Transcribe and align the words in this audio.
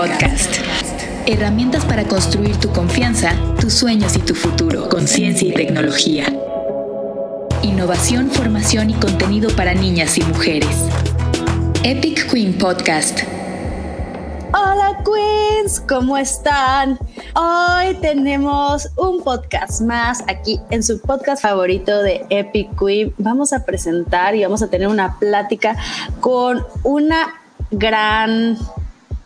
Podcast. 0.00 0.56
Herramientas 1.26 1.84
para 1.84 2.04
construir 2.04 2.56
tu 2.56 2.72
confianza, 2.72 3.34
tus 3.60 3.74
sueños 3.74 4.16
y 4.16 4.20
tu 4.20 4.34
futuro 4.34 4.88
con 4.88 5.06
ciencia 5.06 5.46
y 5.46 5.52
tecnología. 5.52 6.24
Innovación, 7.62 8.30
formación 8.30 8.88
y 8.88 8.94
contenido 8.94 9.50
para 9.54 9.74
niñas 9.74 10.16
y 10.16 10.22
mujeres. 10.22 10.74
Epic 11.82 12.30
Queen 12.30 12.56
Podcast. 12.56 13.24
Hola 14.54 15.04
Queens, 15.04 15.82
¿cómo 15.86 16.16
están? 16.16 16.98
Hoy 17.34 17.94
tenemos 18.00 18.88
un 18.96 19.22
podcast 19.22 19.82
más 19.82 20.24
aquí 20.28 20.58
en 20.70 20.82
su 20.82 20.98
podcast 21.02 21.42
favorito 21.42 22.02
de 22.02 22.24
Epic 22.30 22.70
Queen. 22.78 23.12
Vamos 23.18 23.52
a 23.52 23.66
presentar 23.66 24.34
y 24.34 24.44
vamos 24.44 24.62
a 24.62 24.68
tener 24.68 24.88
una 24.88 25.18
plática 25.18 25.76
con 26.20 26.64
una 26.84 27.34
gran, 27.70 28.56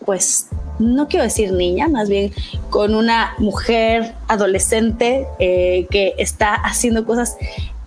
pues 0.05 0.49
no 0.79 1.09
quiero 1.09 1.25
decir 1.25 1.53
niña, 1.53 1.89
más 1.89 2.09
bien 2.09 2.33
con 2.71 2.95
una 2.95 3.35
mujer 3.39 4.15
adolescente 4.29 5.27
eh, 5.39 5.87
que 5.91 6.15
está 6.19 6.55
haciendo 6.55 7.05
cosas 7.05 7.37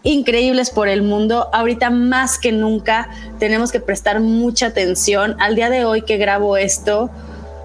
increíbles 0.04 0.70
por 0.70 0.88
el 0.88 1.04
mundo. 1.04 1.50
Ahorita 1.54 1.90
más 1.90 2.38
que 2.40 2.52
nunca 2.52 3.10
tenemos 3.40 3.72
que 3.72 3.80
prestar 3.80 4.20
mucha 4.22 4.68
atención. 4.68 5.36
Al 5.40 5.56
día 5.56 5.70
de 5.70 5.86
hoy 5.86 6.04
que 6.04 6.18
grabo 6.18 6.58
esto, 6.58 7.10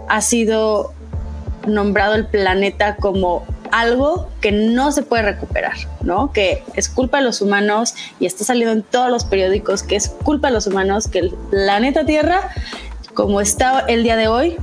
ha 0.08 0.20
sido 0.20 0.92
nombrado 1.66 2.14
el 2.14 2.26
planeta 2.26 2.96
como 2.96 3.44
algo 3.70 4.28
que 4.40 4.52
no 4.52 4.92
se 4.92 5.02
puede 5.02 5.22
recuperar, 5.22 5.76
¿no? 6.02 6.32
Que 6.32 6.62
es 6.74 6.88
culpa 6.88 7.18
de 7.18 7.24
los 7.24 7.40
humanos 7.40 7.94
y 8.20 8.26
está 8.26 8.44
saliendo 8.44 8.72
en 8.72 8.82
todos 8.82 9.10
los 9.10 9.24
periódicos 9.24 9.82
que 9.82 9.96
es 9.96 10.08
culpa 10.08 10.48
de 10.48 10.54
los 10.54 10.66
humanos 10.66 11.08
que 11.08 11.20
el 11.20 11.30
planeta 11.50 12.04
Tierra, 12.04 12.50
como 13.14 13.40
está 13.40 13.80
el 13.80 14.02
día 14.02 14.16
de 14.16 14.28
hoy, 14.28 14.56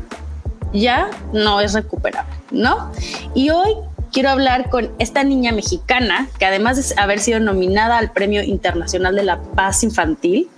ya 0.74 1.10
no 1.34 1.62
es 1.62 1.74
recuperable, 1.74 2.34
¿no? 2.52 2.92
Y 3.34 3.50
hoy 3.50 3.76
quiero 4.12 4.30
hablar 4.30 4.70
con 4.70 4.92
esta 5.00 5.24
niña 5.24 5.52
mexicana 5.52 6.28
que 6.38 6.46
además 6.46 6.78
de 6.78 7.02
haber 7.02 7.20
sido 7.20 7.40
nominada 7.40 7.98
al 7.98 8.12
Premio 8.12 8.44
Internacional 8.44 9.16
de 9.16 9.24
la 9.24 9.40
Paz 9.42 9.84
Infantil 9.84 10.50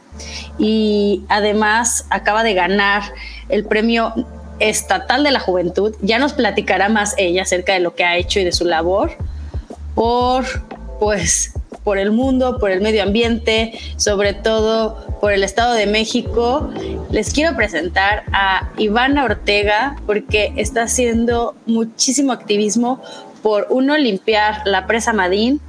y 0.57 1.23
además 1.29 2.05
acaba 2.09 2.43
de 2.43 2.53
ganar 2.53 3.03
el 3.49 3.65
Premio 3.65 4.13
Estatal 4.59 5.23
de 5.23 5.31
la 5.31 5.39
Juventud. 5.39 5.95
Ya 6.01 6.19
nos 6.19 6.33
platicará 6.33 6.89
más 6.89 7.15
ella 7.17 7.43
acerca 7.43 7.73
de 7.73 7.79
lo 7.79 7.95
que 7.95 8.03
ha 8.03 8.17
hecho 8.17 8.39
y 8.39 8.43
de 8.43 8.51
su 8.51 8.65
labor 8.65 9.11
por, 9.95 10.45
pues, 10.99 11.53
por 11.83 11.97
el 11.97 12.11
mundo, 12.11 12.57
por 12.59 12.71
el 12.71 12.81
medio 12.81 13.03
ambiente, 13.03 13.73
sobre 13.97 14.33
todo 14.33 14.97
por 15.19 15.33
el 15.33 15.43
Estado 15.43 15.73
de 15.73 15.87
México. 15.87 16.69
Les 17.09 17.33
quiero 17.33 17.55
presentar 17.55 18.23
a 18.33 18.71
Ivana 18.77 19.25
Ortega 19.25 19.95
porque 20.05 20.53
está 20.57 20.83
haciendo 20.83 21.55
muchísimo 21.65 22.31
activismo 22.31 23.01
por 23.41 23.67
uno 23.69 23.97
limpiar 23.97 24.61
la 24.65 24.85
presa 24.87 25.13
Madín 25.13 25.59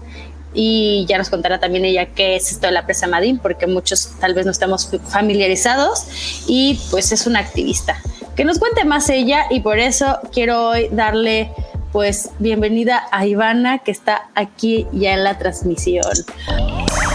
y 0.55 1.07
ya 1.09 1.17
nos 1.17 1.31
contará 1.31 1.59
también 1.59 1.85
ella 1.85 2.07
qué 2.07 2.37
es 2.37 2.53
esto 2.53 2.67
de 2.67 2.73
la 2.73 2.85
presa 2.85 3.07
Madín 3.07 3.39
porque 3.39 3.67
muchos 3.67 4.11
tal 4.21 4.35
vez 4.35 4.45
no 4.45 4.53
estamos 4.53 4.91
familiarizados 5.09 6.45
y 6.47 6.79
pues 6.91 7.11
es 7.13 7.27
una 7.27 7.39
activista 7.39 7.97
que 8.37 8.45
nos 8.45 8.59
cuente 8.59 8.85
más 8.85 9.09
ella 9.09 9.45
y 9.51 9.61
por 9.61 9.79
eso 9.79 10.19
quiero 10.33 10.69
hoy 10.71 10.89
darle 10.91 11.51
pues 11.93 12.31
bienvenida 12.39 13.03
a 13.13 13.27
Ivana 13.27 13.81
que 13.81 13.91
está 13.91 14.31
aquí 14.35 14.87
ya 14.93 15.13
en 15.13 15.25
la 15.25 15.39
transmisión. 15.39 16.07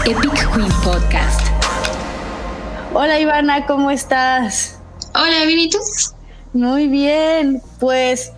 Epic 0.06 0.54
Queen 0.54 0.72
Podcast. 0.84 1.40
Hola 2.94 3.18
Ivana, 3.18 3.66
¿cómo 3.66 3.90
estás? 3.90 4.78
Hola, 5.14 5.44
bien, 5.46 5.58
¿y 5.58 5.68
tú? 5.68 5.78
Muy 6.52 6.86
bien, 6.86 7.60
pues 7.80 8.32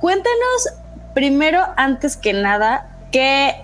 cuéntanos 0.00 0.68
primero, 1.14 1.60
antes 1.76 2.16
que 2.16 2.32
nada, 2.32 2.88
que, 3.10 3.56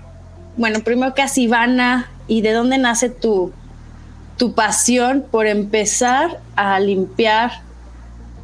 bueno, 0.57 0.81
primero 0.81 1.15
que 1.15 1.23
es 1.23 1.39
Ivana 1.39 2.11
y 2.27 2.43
de 2.43 2.53
dónde 2.53 2.79
nace 2.79 3.11
tu, 3.11 3.53
tu 4.37 4.55
pasión 4.55 5.25
por 5.31 5.47
empezar 5.47 6.41
a 6.57 6.81
limpiar 6.81 7.68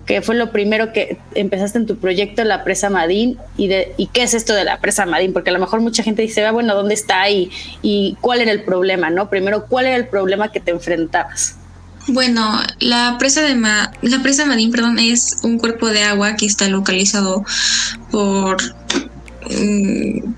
que 0.07 0.23
fue 0.23 0.35
lo 0.35 0.53
primero 0.53 0.93
que 0.93 1.19
empezaste 1.35 1.79
en 1.79 1.87
tu 1.87 1.97
proyecto, 1.97 2.45
la 2.45 2.65
presa 2.65 2.91
Madín, 2.91 3.39
y, 3.57 3.69
de, 3.69 3.95
y 3.97 4.09
qué 4.09 4.23
es 4.23 4.35
esto 4.35 4.55
de 4.55 4.65
la 4.65 4.81
presa 4.81 5.07
Madín, 5.07 5.33
porque 5.33 5.51
a 5.51 5.53
lo 5.53 5.59
mejor 5.59 5.81
mucha 5.81 6.03
gente 6.03 6.23
dice, 6.23 6.45
ah, 6.45 6.53
bueno, 6.53 6.75
¿dónde 6.75 6.95
está 6.95 7.29
y, 7.31 7.51
y 7.83 8.17
cuál 8.21 8.41
era 8.41 8.53
el 8.53 8.63
problema? 8.63 9.11
¿no? 9.11 9.31
Primero, 9.31 9.67
¿cuál 9.67 9.87
era 9.87 9.97
el 9.97 10.07
problema 10.07 10.53
que 10.53 10.61
te 10.61 10.71
enfrentabas? 10.71 11.57
Bueno, 12.07 12.61
la 12.81 13.17
presa 13.19 13.41
de 13.43 13.55
la 13.55 14.23
presa 14.23 14.45
Madín, 14.45 14.71
perdón, 14.71 14.99
es 14.99 15.39
un 15.43 15.59
cuerpo 15.59 15.89
de 15.89 16.03
agua 16.03 16.37
que 16.37 16.45
está 16.45 16.69
localizado 16.69 17.45
por 18.11 18.59
mm, 19.51 20.35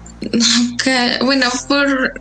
bueno, 1.22 1.46
por 1.68 2.20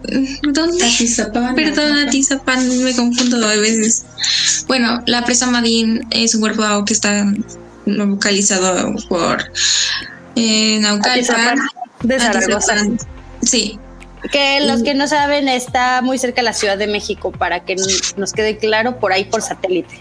¿dónde? 0.53 0.85
Atizapán. 0.85 1.55
Perdón, 1.55 2.07
Atizapán, 2.07 2.83
me 2.83 2.95
confundo 2.95 3.45
a 3.45 3.55
veces. 3.55 4.05
Bueno, 4.67 5.01
la 5.05 5.23
presa 5.23 5.47
Madín 5.47 6.05
es 6.11 6.35
un 6.35 6.41
cuerpo 6.41 6.63
que 6.85 6.93
está 6.93 7.25
localizado 7.85 8.93
por 9.07 9.43
eh, 10.35 10.79
Naucalpan. 10.79 11.59
De 12.03 12.19
Zaragoza. 12.19 12.75
Sí. 13.41 13.79
Que 14.31 14.59
los 14.61 14.83
que 14.83 14.93
no 14.95 15.07
saben 15.07 15.47
está 15.47 16.01
muy 16.01 16.17
cerca 16.17 16.41
de 16.41 16.45
la 16.45 16.53
Ciudad 16.53 16.77
de 16.77 16.87
México, 16.87 17.31
para 17.31 17.61
que 17.61 17.75
nos 18.17 18.33
quede 18.33 18.57
claro, 18.57 18.99
por 18.99 19.13
ahí 19.13 19.25
por 19.25 19.41
satélite. 19.41 19.99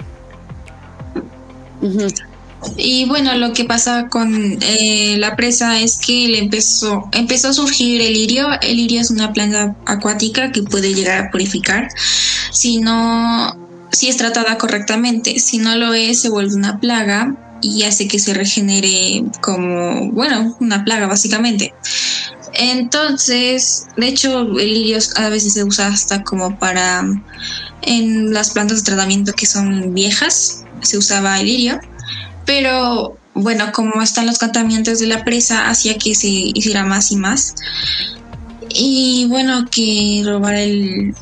Y 2.77 3.05
bueno, 3.07 3.35
lo 3.35 3.53
que 3.53 3.65
pasa 3.65 4.09
con 4.09 4.59
eh, 4.63 5.17
la 5.19 5.37
presa 5.37 5.81
es 5.81 5.99
que 5.99 6.29
le 6.29 6.39
empezó, 6.39 7.09
empezó 7.13 7.49
a 7.49 7.53
surgir 7.53 8.01
el 8.01 8.13
lirio. 8.13 8.49
El 8.63 8.77
lirio 8.77 9.01
es 9.01 9.11
una 9.11 9.33
planta 9.33 9.77
acuática 9.87 10.53
que 10.53 10.63
puede 10.63 10.95
llegar 10.95 11.27
a 11.27 11.31
purificar 11.31 11.89
si 12.51 12.79
no, 12.79 13.57
si 13.93 14.09
es 14.09 14.17
tratada 14.17 14.57
correctamente. 14.59 15.39
Si 15.39 15.59
no 15.59 15.77
lo 15.77 15.93
es, 15.95 16.23
se 16.23 16.31
vuelve 16.31 16.55
una 16.55 16.81
plaga 16.81 17.37
y 17.61 17.83
hace 17.83 18.09
que 18.09 18.19
se 18.19 18.35
regenere 18.35 19.25
como, 19.41 20.11
bueno, 20.13 20.57
una 20.61 20.85
plaga 20.85 21.07
básicamente. 21.07 21.75
Entonces, 22.55 23.87
de 23.97 24.09
hecho, 24.09 24.43
el 24.43 24.75
lirio 24.75 24.99
a 25.17 25.29
veces 25.29 25.55
se 25.55 25.65
usa 25.65 25.89
hasta 25.89 26.23
como 26.23 26.59
para 26.59 27.05
en 27.83 28.33
las 28.33 28.51
plantas 28.51 28.79
de 28.79 28.85
tratamiento 28.85 29.33
que 29.33 29.47
son 29.47 29.93
viejas, 29.93 30.65
se 30.81 30.97
usaba 30.97 31.41
el 31.41 31.47
lirio 31.47 31.81
pero 32.45 33.17
bueno, 33.35 33.73
como 33.73 34.01
están 34.03 34.27
los 34.27 34.39
contamientos 34.39 34.99
de 34.99 35.07
la 35.07 35.25
presa, 35.25 35.69
hacía 35.69 35.99
que 35.99 36.15
se 36.15 36.29
hiciera 36.29 36.85
más 36.85 37.11
y 37.11 37.17
más. 37.17 37.55
Y 38.69 39.27
bueno, 39.29 39.67
que 39.71 40.23
robar 40.25 40.55
el, 40.55 41.15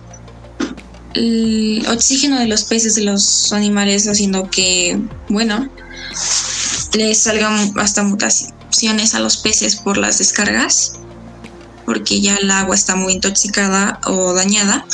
el 1.15 1.85
oxígeno 1.89 2.39
de 2.39 2.47
los 2.47 2.65
peces, 2.65 2.95
de 2.95 3.03
los 3.03 3.53
animales, 3.53 4.07
haciendo 4.09 4.49
que, 4.51 4.99
bueno, 5.29 5.69
les 6.95 7.19
salgan 7.19 7.73
hasta 7.79 8.03
mutaciones 8.03 9.15
a 9.15 9.21
los 9.21 9.39
peces 9.39 9.77
por 9.77 9.99
las 9.99 10.19
descargas 10.19 10.99
porque 11.93 12.23
ya 12.23 12.37
el 12.37 12.51
agua 12.51 12.75
está 12.75 12.97
muy 12.97 13.13
intoxicada 13.13 14.01
o 14.07 14.33
dañada. 14.33 14.87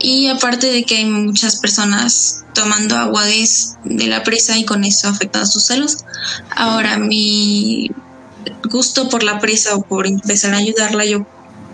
Y 0.00 0.26
aparte 0.26 0.66
de 0.66 0.82
que 0.82 0.96
hay 0.96 1.04
muchas 1.04 1.60
personas 1.60 2.42
tomando 2.54 2.96
agua 2.96 3.24
de, 3.24 3.48
de 3.84 4.06
la 4.08 4.24
presa 4.24 4.58
y 4.58 4.64
con 4.64 4.82
eso 4.82 5.06
afectando 5.06 5.46
sus 5.46 5.62
salud. 5.62 5.92
Ahora 6.56 6.98
mi 6.98 7.88
gusto 8.68 9.08
por 9.10 9.22
la 9.22 9.38
presa 9.38 9.76
o 9.76 9.82
por 9.82 10.08
empezar 10.08 10.54
a 10.54 10.56
ayudarla, 10.56 11.04
yo 11.04 11.24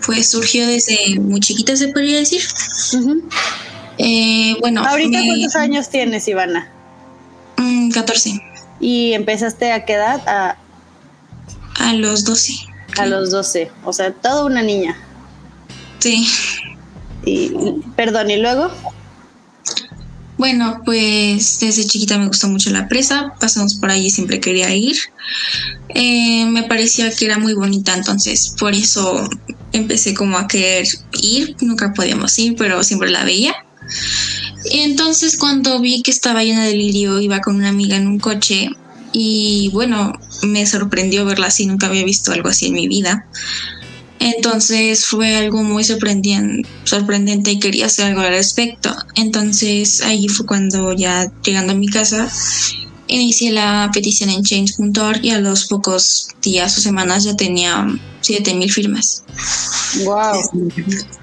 pues 0.05 0.29
surgió 0.29 0.67
desde 0.67 1.19
muy 1.19 1.39
chiquita, 1.39 1.75
se 1.75 1.87
podría 1.87 2.19
decir. 2.19 2.41
Eh, 3.97 4.55
bueno. 4.59 4.83
¿Ahorita 4.83 5.21
cuántos 5.25 5.55
años 5.55 5.89
tienes, 5.89 6.27
Ivana? 6.27 6.71
14. 7.93 8.33
Mm, 8.33 8.39
¿Y 8.79 9.13
empezaste 9.13 9.71
a 9.71 9.85
qué 9.85 9.93
edad? 9.93 10.21
A, 10.27 10.57
a 11.79 11.93
los 11.93 12.25
12. 12.25 12.70
A 12.97 13.05
los 13.05 13.31
12, 13.31 13.71
o 13.85 13.93
sea, 13.93 14.11
toda 14.13 14.45
una 14.45 14.61
niña. 14.61 14.97
Sí. 15.99 16.27
Y, 17.25 17.51
perdón, 17.95 18.31
¿y 18.31 18.37
luego? 18.37 18.71
Bueno, 20.41 20.81
pues 20.83 21.59
desde 21.59 21.85
chiquita 21.85 22.17
me 22.17 22.25
gustó 22.25 22.47
mucho 22.47 22.71
la 22.71 22.87
presa, 22.87 23.35
pasamos 23.39 23.75
por 23.75 23.91
y 23.91 24.09
siempre 24.09 24.39
quería 24.39 24.73
ir. 24.73 24.97
Eh, 25.89 26.45
me 26.47 26.63
parecía 26.63 27.11
que 27.11 27.25
era 27.25 27.37
muy 27.37 27.53
bonita, 27.53 27.93
entonces 27.93 28.55
por 28.57 28.73
eso 28.73 29.29
empecé 29.71 30.15
como 30.15 30.39
a 30.39 30.47
querer 30.47 30.87
ir, 31.21 31.55
nunca 31.61 31.93
podíamos 31.93 32.39
ir, 32.39 32.55
pero 32.57 32.83
siempre 32.83 33.11
la 33.11 33.23
veía. 33.23 33.53
Entonces 34.71 35.37
cuando 35.37 35.79
vi 35.79 36.01
que 36.01 36.09
estaba 36.09 36.43
llena 36.43 36.65
de 36.65 36.73
lirio, 36.73 37.19
iba 37.19 37.39
con 37.39 37.57
una 37.57 37.69
amiga 37.69 37.95
en 37.95 38.07
un 38.07 38.17
coche 38.17 38.71
y 39.11 39.69
bueno, 39.73 40.13
me 40.43 40.65
sorprendió 40.65 41.25
verla 41.25 41.47
así, 41.47 41.65
nunca 41.65 41.87
había 41.87 42.03
visto 42.03 42.31
algo 42.31 42.49
así 42.49 42.67
en 42.67 42.73
mi 42.73 42.87
vida. 42.87 43.25
Entonces 44.19 45.05
fue 45.05 45.35
algo 45.35 45.63
muy 45.63 45.83
sorprendente 45.83 47.51
y 47.51 47.59
quería 47.59 47.87
hacer 47.87 48.05
algo 48.05 48.21
al 48.21 48.29
respecto. 48.29 48.95
Entonces 49.15 50.01
ahí 50.01 50.27
fue 50.27 50.45
cuando 50.45 50.93
ya 50.93 51.31
llegando 51.43 51.73
a 51.73 51.75
mi 51.75 51.87
casa 51.87 52.29
inicié 53.07 53.51
la 53.51 53.89
petición 53.93 54.29
en 54.29 54.43
change.org 54.43 55.23
y 55.23 55.31
a 55.31 55.39
los 55.39 55.65
pocos 55.65 56.29
días 56.41 56.77
o 56.77 56.81
semanas 56.81 57.23
ya 57.23 57.35
tenía 57.35 57.87
7000 58.21 58.71
firmas. 58.71 59.23
Wow. 60.05 60.41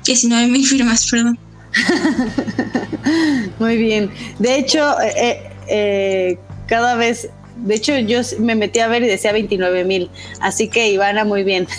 19.000 0.05 0.65
firmas, 0.67 1.07
perdón. 1.11 1.39
Muy 3.59 3.77
bien. 3.77 4.11
De 4.39 4.59
hecho, 4.59 5.01
eh, 5.01 5.13
eh, 5.17 5.51
eh, 5.69 6.39
cada 6.67 6.95
vez, 6.97 7.29
de 7.65 7.75
hecho 7.75 7.97
yo 7.99 8.21
me 8.39 8.55
metí 8.55 8.81
a 8.81 8.89
ver 8.89 9.03
y 9.03 9.07
decía 9.07 9.33
29 9.33 9.85
mil, 9.85 10.11
así 10.41 10.69
que 10.69 10.91
Ivana, 10.91 11.25
muy 11.25 11.45
bien. 11.45 11.67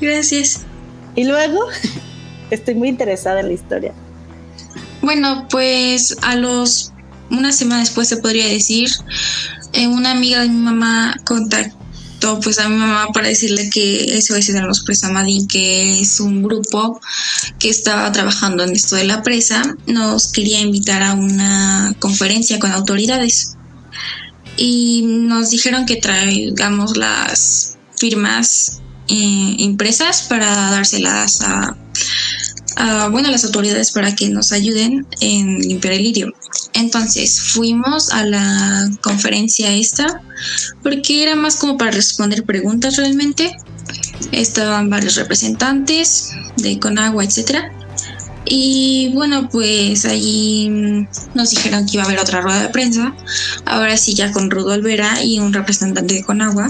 gracias. 0.00 0.60
Y 1.16 1.24
luego, 1.24 1.66
estoy 2.50 2.74
muy 2.74 2.88
interesada 2.88 3.40
en 3.40 3.48
la 3.48 3.52
historia. 3.52 3.92
Bueno, 5.02 5.46
pues 5.50 6.16
a 6.22 6.36
los, 6.36 6.92
una 7.30 7.52
semana 7.52 7.80
después 7.80 8.08
se 8.08 8.18
podría 8.18 8.46
decir, 8.46 8.90
una 9.88 10.12
amiga 10.12 10.40
de 10.40 10.48
mi 10.48 10.56
mamá 10.56 11.16
contactó 11.24 11.79
pues 12.42 12.58
a 12.58 12.68
mi 12.68 12.76
mamá 12.76 13.08
para 13.12 13.28
decirle 13.28 13.70
que 13.70 14.20
SOS 14.20 14.52
de 14.52 14.60
los 14.60 14.82
Presa 14.82 15.10
Madín, 15.10 15.46
que 15.48 16.00
es 16.00 16.20
un 16.20 16.42
grupo 16.42 17.00
que 17.58 17.70
estaba 17.70 18.10
trabajando 18.12 18.64
en 18.64 18.72
esto 18.72 18.96
de 18.96 19.04
la 19.04 19.22
presa, 19.22 19.62
nos 19.86 20.32
quería 20.32 20.60
invitar 20.60 21.02
a 21.02 21.14
una 21.14 21.94
conferencia 21.98 22.58
con 22.58 22.72
autoridades. 22.72 23.56
Y 24.56 25.02
nos 25.06 25.50
dijeron 25.50 25.86
que 25.86 25.96
traigamos 25.96 26.96
las 26.96 27.78
firmas 27.96 28.80
eh, 29.08 29.54
impresas 29.58 30.22
para 30.22 30.70
dárselas 30.70 31.40
a, 31.40 31.76
a, 32.76 33.08
bueno, 33.08 33.30
las 33.30 33.44
autoridades 33.44 33.90
para 33.92 34.14
que 34.14 34.28
nos 34.28 34.52
ayuden 34.52 35.06
en 35.20 35.58
limpiar 35.58 35.94
el 35.94 36.02
lirio. 36.02 36.34
Entonces 36.72 37.40
fuimos 37.40 38.10
a 38.10 38.24
la 38.24 38.90
conferencia 39.02 39.72
esta 39.74 40.22
porque 40.82 41.22
era 41.22 41.34
más 41.36 41.56
como 41.56 41.76
para 41.76 41.90
responder 41.90 42.44
preguntas 42.44 42.96
realmente. 42.96 43.56
Estaban 44.32 44.90
varios 44.90 45.16
representantes 45.16 46.30
de 46.56 46.78
Conagua, 46.78 47.24
etcétera. 47.24 47.72
Y 48.44 49.10
bueno, 49.14 49.48
pues 49.50 50.04
allí 50.06 50.68
nos 51.34 51.50
dijeron 51.50 51.86
que 51.86 51.92
iba 51.94 52.02
a 52.02 52.06
haber 52.06 52.18
otra 52.18 52.40
rueda 52.40 52.62
de 52.62 52.68
prensa, 52.70 53.14
ahora 53.66 53.96
sí 53.96 54.14
ya 54.14 54.32
con 54.32 54.50
Rudo 54.50 54.72
Olvera 54.72 55.22
y 55.22 55.38
un 55.38 55.52
representante 55.52 56.14
de 56.14 56.24
Conagua, 56.24 56.68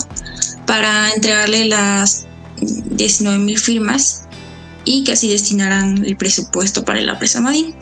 para 0.66 1.10
entregarle 1.12 1.66
las 1.66 2.26
19 2.60 3.38
mil 3.38 3.58
firmas 3.58 4.24
y 4.84 5.04
que 5.04 5.12
así 5.12 5.28
destinaran 5.28 6.04
el 6.04 6.16
presupuesto 6.16 6.84
para 6.84 7.00
la 7.00 7.18
presa 7.18 7.40
Madín. 7.40 7.74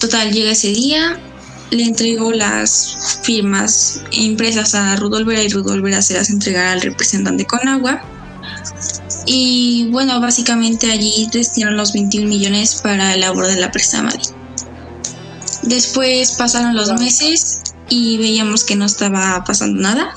Total, 0.00 0.30
llega 0.32 0.52
ese 0.52 0.68
día, 0.68 1.18
le 1.70 1.84
entrego 1.84 2.32
las 2.32 3.20
firmas 3.22 4.02
impresas 4.12 4.74
a 4.74 4.96
Rudolvera 4.96 5.42
y 5.42 5.48
Rudolvera 5.48 6.02
se 6.02 6.14
las 6.14 6.30
entregará 6.30 6.72
al 6.72 6.80
representante 6.80 7.44
con 7.44 7.66
agua. 7.68 8.02
Y 9.26 9.88
bueno, 9.90 10.20
básicamente 10.20 10.90
allí 10.90 11.28
destinaron 11.32 11.76
los 11.76 11.92
21 11.92 12.28
millones 12.28 12.76
para 12.82 13.14
el 13.14 13.20
labor 13.20 13.46
de 13.46 13.56
la 13.56 13.72
presa 13.72 14.02
Madrid. 14.02 14.28
Después 15.62 16.32
pasaron 16.32 16.76
los 16.76 16.92
meses 16.92 17.62
y 17.88 18.18
veíamos 18.18 18.64
que 18.64 18.76
no 18.76 18.84
estaba 18.84 19.42
pasando 19.44 19.80
nada. 19.80 20.14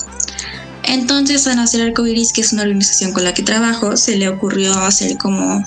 Entonces 0.84 1.46
a 1.46 1.54
Nacer 1.54 1.82
Arcoiris, 1.82 2.32
que 2.32 2.40
es 2.40 2.52
una 2.52 2.62
organización 2.62 3.12
con 3.12 3.24
la 3.24 3.34
que 3.34 3.42
trabajo, 3.42 3.96
se 3.96 4.16
le 4.16 4.28
ocurrió 4.28 4.74
hacer 4.74 5.16
como 5.18 5.64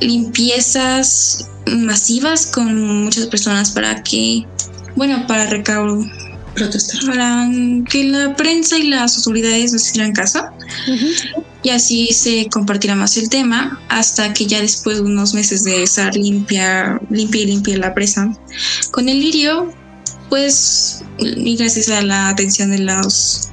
limpiezas 0.00 1.48
masivas 1.66 2.46
con 2.46 3.04
muchas 3.04 3.26
personas 3.26 3.70
para 3.70 4.02
que, 4.02 4.46
bueno, 4.96 5.26
para 5.26 5.46
recaudo, 5.46 6.04
protestar, 6.54 7.00
para 7.06 7.48
que 7.90 8.04
la 8.04 8.34
prensa 8.36 8.76
y 8.78 8.84
las 8.84 9.16
autoridades 9.16 9.72
nos 9.72 9.86
hicieran 9.86 10.12
caso. 10.12 10.44
Y 11.62 11.70
así 11.70 12.08
se 12.12 12.48
compartirá 12.50 12.94
más 12.94 13.16
el 13.16 13.28
tema 13.28 13.80
hasta 13.88 14.32
que 14.32 14.46
ya 14.46 14.60
después 14.60 14.98
de 14.98 15.02
unos 15.02 15.34
meses 15.34 15.64
de 15.64 15.82
estar 15.82 16.14
limpia, 16.14 17.00
limpia 17.10 17.42
y 17.42 17.46
limpia 17.46 17.78
la 17.78 17.94
presa 17.94 18.32
con 18.90 19.08
el 19.08 19.20
lirio, 19.20 19.72
pues, 20.28 21.02
y 21.18 21.56
gracias 21.56 21.88
a 21.88 22.02
la 22.02 22.28
atención 22.28 22.70
de 22.70 22.78
los 22.78 23.48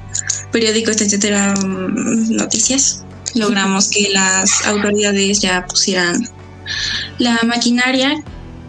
periódicos, 0.52 1.00
etcétera, 1.00 1.54
mm, 1.54 2.36
noticias, 2.36 3.02
logramos 3.34 3.88
que 3.88 4.08
las 4.10 4.66
autoridades 4.66 5.40
ya 5.40 5.66
pusieran 5.66 6.28
la 7.18 7.38
maquinaria, 7.44 8.22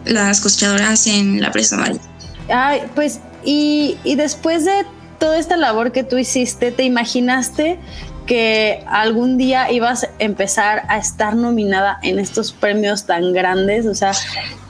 las 0.04 0.40
cosechadoras 0.40 1.06
en 1.06 1.40
la 1.40 1.50
presa 1.52 1.76
Valle. 1.76 2.00
Ay, 2.48 2.82
pues, 2.94 3.20
y, 3.44 3.96
y 4.04 4.14
después 4.14 4.64
de 4.64 4.86
toda 5.18 5.38
esta 5.38 5.56
labor 5.56 5.92
que 5.92 6.04
tú 6.04 6.18
hiciste, 6.18 6.70
¿te 6.72 6.84
imaginaste 6.84 7.78
que 8.26 8.84
algún 8.86 9.38
día 9.38 9.72
ibas 9.72 10.04
a 10.04 10.08
empezar 10.18 10.84
a 10.88 10.98
estar 10.98 11.34
nominada 11.34 11.98
en 12.02 12.18
estos 12.18 12.52
premios 12.52 13.06
tan 13.06 13.32
grandes? 13.32 13.86
O 13.86 13.94
sea, 13.94 14.12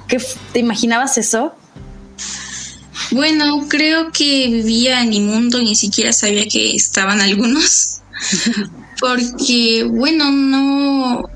¿qué, 0.06 0.22
¿te 0.52 0.60
imaginabas 0.60 1.19
eso? 1.19 1.54
Bueno, 3.10 3.66
creo 3.69 4.12
que 4.12 4.48
vivía 4.48 5.02
en 5.02 5.10
mi 5.10 5.20
mundo 5.20 5.60
y 5.60 5.64
ni 5.64 5.75
siquiera 5.75 6.12
sabía 6.12 6.46
que 6.46 6.75
estaban 6.75 7.20
algunos. 7.20 8.00
Porque, 9.00 9.84
bueno, 9.88 10.30
no, 10.30 11.30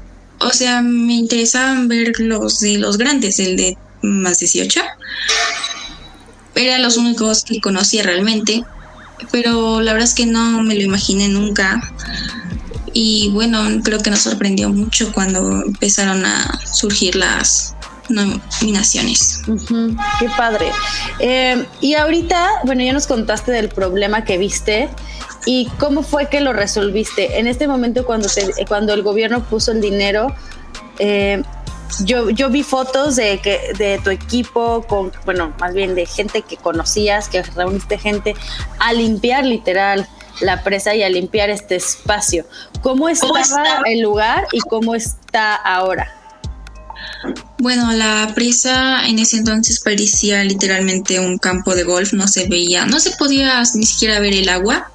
o 0.45 0.51
sea, 0.51 0.83
me 0.83 1.15
interesaban 1.15 1.89
ver 1.89 2.13
los 2.19 2.61
de 2.61 2.79
los 2.79 2.99
grandes, 2.99 3.39
el 3.39 3.57
de 3.57 3.77
más 4.03 4.39
18. 4.41 4.81
Eran 6.55 6.83
los 6.83 6.97
únicos 6.97 7.45
que 7.45 7.61
conocía 7.61 8.03
realmente, 8.03 8.65
pero 9.31 9.81
la 9.81 9.93
verdad 9.93 10.09
es 10.09 10.15
que 10.15 10.27
no 10.27 10.63
me 10.63 10.75
lo 10.75 10.83
imaginé 10.83 11.29
nunca. 11.29 11.81
Y 12.93 13.31
bueno, 13.31 13.81
creo 13.83 14.01
que 14.01 14.11
nos 14.11 14.21
sorprendió 14.21 14.69
mucho 14.69 15.13
cuando 15.13 15.63
empezaron 15.63 16.27
a 16.27 16.61
surgir 16.67 17.17
las 17.17 17.75
nominaciones. 18.09 19.41
qué 20.19 20.29
padre. 20.37 20.71
Eh, 21.19 21.65
y 21.81 21.95
ahorita, 21.95 22.49
bueno, 22.65 22.83
ya 22.83 22.93
nos 22.93 23.07
contaste 23.07 23.51
del 23.53 23.71
problema 23.71 24.25
que 24.25 24.37
viste 24.37 24.91
¿Y 25.45 25.69
cómo 25.79 26.03
fue 26.03 26.29
que 26.29 26.41
lo 26.41 26.53
resolviste? 26.53 27.39
En 27.39 27.47
este 27.47 27.67
momento 27.67 28.07
cuando, 28.07 28.29
cuando 28.69 28.95
el 28.95 29.03
gobierno 29.03 29.43
puso 29.43 29.73
el 29.73 29.81
dinero, 29.81 30.29
eh, 30.99 31.43
yo, 32.05 32.31
yo 32.31 32.49
vi 32.49 32.63
fotos 32.63 33.17
de, 33.17 33.39
que, 33.39 33.73
de 33.77 33.99
tu 34.03 34.11
equipo, 34.11 34.85
con, 34.89 35.13
bueno, 35.25 35.53
más 35.59 35.75
bien 35.75 35.95
de 35.95 36.07
gente 36.07 36.43
que 36.43 36.57
conocías, 36.57 37.29
que 37.29 37.43
reuniste 37.43 37.99
gente, 37.99 38.35
a 38.79 38.93
limpiar 38.93 39.45
literal 39.45 40.09
la 40.41 40.63
presa 40.63 40.95
y 40.95 41.03
a 41.03 41.09
limpiar 41.09 41.51
este 41.51 41.77
espacio. 41.77 42.47
¿Cómo 42.81 43.09
estaba 43.09 43.45
el 43.87 44.01
lugar 44.01 44.47
y 44.53 44.61
cómo 44.61 44.95
está 44.95 45.55
ahora? 45.55 46.22
Bueno, 47.59 47.93
la 47.93 48.33
presa 48.35 49.07
en 49.07 49.19
ese 49.19 49.37
entonces 49.37 49.81
parecía 49.81 50.43
literalmente 50.45 51.21
un 51.21 51.39
campo 51.39 51.75
de 51.75 51.85
golf, 51.85 52.13
no 52.13 52.27
se 52.27 52.49
veía, 52.49 52.87
no 52.87 52.99
se 52.99 53.13
podía 53.13 53.63
ni 53.75 53.87
siquiera 53.87 54.21
ver 54.21 54.35
el 54.35 54.49
agua. 54.49 54.91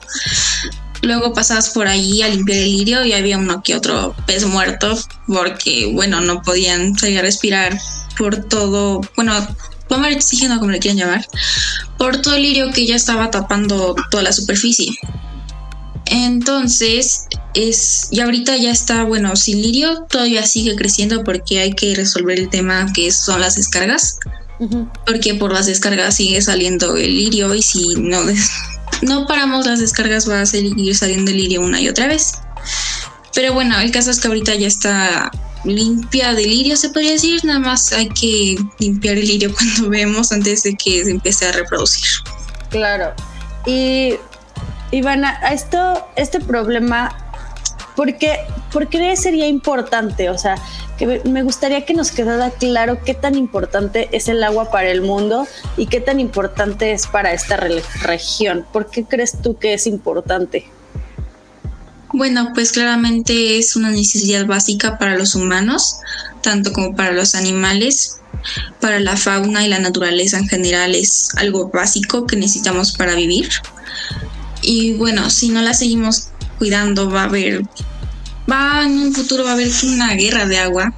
Luego 1.01 1.33
pasabas 1.33 1.69
por 1.69 1.87
ahí 1.87 2.21
a 2.21 2.27
limpiar 2.27 2.57
el 2.57 2.71
lirio 2.71 3.05
y 3.05 3.13
había 3.13 3.37
uno 3.37 3.61
que 3.63 3.75
otro 3.75 4.15
pez 4.25 4.45
muerto 4.45 4.97
porque, 5.27 5.89
bueno, 5.93 6.21
no 6.21 6.41
podían 6.41 6.97
salir 6.97 7.19
a 7.19 7.21
respirar 7.21 7.79
por 8.17 8.43
todo, 8.45 9.01
bueno, 9.15 9.33
tomar 9.87 10.11
oxígeno 10.13 10.59
como 10.59 10.71
le 10.71 10.79
quieran 10.79 10.97
llamar, 10.97 11.25
por 11.97 12.21
todo 12.21 12.35
el 12.35 12.43
lirio 12.43 12.71
que 12.71 12.85
ya 12.85 12.95
estaba 12.95 13.31
tapando 13.31 13.95
toda 14.09 14.23
la 14.23 14.33
superficie. 14.33 14.97
Entonces, 16.09 17.25
es, 17.53 18.07
y 18.11 18.19
ahorita 18.21 18.55
ya 18.57 18.71
está, 18.71 19.03
bueno, 19.03 19.35
sin 19.35 19.61
lirio 19.61 20.05
todavía 20.09 20.45
sigue 20.45 20.75
creciendo 20.75 21.23
porque 21.23 21.59
hay 21.59 21.73
que 21.73 21.95
resolver 21.95 22.39
el 22.39 22.49
tema 22.49 22.91
que 22.93 23.11
son 23.11 23.41
las 23.41 23.55
descargas. 23.55 24.19
Porque 25.05 25.35
por 25.35 25.53
las 25.53 25.67
descargas 25.67 26.15
sigue 26.15 26.41
saliendo 26.41 26.97
el 26.97 27.15
lirio 27.15 27.53
y 27.53 27.61
si 27.61 27.95
no, 27.95 28.21
no 29.01 29.27
paramos 29.27 29.65
las 29.65 29.79
descargas 29.79 30.27
va 30.27 30.41
a 30.41 30.45
seguir 30.45 30.95
saliendo 30.95 31.29
el 31.31 31.37
lirio 31.37 31.61
una 31.61 31.79
y 31.79 31.87
otra 31.87 32.07
vez. 32.07 32.33
Pero 33.35 33.53
bueno, 33.53 33.79
el 33.79 33.91
caso 33.91 34.09
es 34.09 34.19
que 34.19 34.27
ahorita 34.27 34.55
ya 34.55 34.67
está 34.67 35.31
limpia 35.63 36.33
de 36.33 36.45
lirio, 36.45 36.75
se 36.75 36.89
podría 36.89 37.11
decir. 37.11 37.43
Nada 37.45 37.59
más 37.59 37.93
hay 37.93 38.09
que 38.09 38.57
limpiar 38.79 39.17
el 39.17 39.27
lirio 39.27 39.53
cuando 39.55 39.89
vemos 39.89 40.31
antes 40.31 40.63
de 40.63 40.75
que 40.75 41.03
se 41.03 41.11
empiece 41.11 41.45
a 41.45 41.51
reproducir. 41.51 42.03
Claro. 42.69 43.13
Y 43.65 44.15
Ivana, 44.91 45.39
esto, 45.51 46.07
este 46.15 46.39
problema, 46.39 47.15
¿por 47.95 48.17
qué, 48.17 48.37
¿por 48.71 48.87
qué 48.87 49.15
sería 49.17 49.47
importante? 49.47 50.29
O 50.29 50.37
sea, 50.37 50.55
que 50.97 51.21
me 51.25 51.43
gustaría 51.43 51.85
que 51.85 51.93
nos 51.93 52.11
quedara 52.11 52.49
claro 52.51 53.03
qué 53.03 53.13
tan 53.13 53.35
importante 53.35 54.09
es 54.11 54.27
el 54.27 54.43
agua 54.43 54.71
para 54.71 54.89
el 54.89 55.01
mundo 55.01 55.47
y 55.75 55.87
qué 55.87 55.99
tan 56.01 56.19
importante 56.19 56.91
es 56.91 57.05
para 57.05 57.33
esta 57.33 57.57
región. 57.57 58.65
¿Por 58.71 58.89
qué 58.89 59.03
crees 59.03 59.41
tú 59.41 59.57
que 59.57 59.73
es 59.73 59.87
importante? 59.87 60.65
Bueno, 62.13 62.51
pues 62.53 62.71
claramente 62.71 63.59
es 63.59 63.75
una 63.75 63.91
necesidad 63.91 64.45
básica 64.45 64.97
para 64.97 65.17
los 65.17 65.35
humanos, 65.35 65.97
tanto 66.41 66.71
como 66.71 66.95
para 66.95 67.11
los 67.11 67.35
animales. 67.35 68.13
para 68.79 68.99
la 68.99 69.17
fauna 69.17 69.65
y 69.65 69.67
la 69.67 69.79
naturaleza 69.79 70.37
en 70.37 70.47
general 70.47 70.95
es 70.95 71.29
algo 71.35 71.69
básico 71.69 72.25
que 72.27 72.37
necesitamos 72.37 72.95
para 72.95 73.15
vivir. 73.15 73.49
Y 74.69 74.95
bueno, 74.95 75.29
si 75.29 75.47
no 75.47 75.61
la 75.61 75.73
seguimos 75.73 76.27
cuidando 76.57 77.09
va 77.09 77.21
a 77.21 77.23
haber, 77.23 77.63
va 78.51 78.83
en 78.83 78.99
un 78.99 79.13
futuro 79.13 79.45
va 79.45 79.51
a 79.51 79.53
haber 79.53 79.71
una 79.83 80.13
guerra 80.15 80.45
de 80.45 80.59
agua 80.59 80.93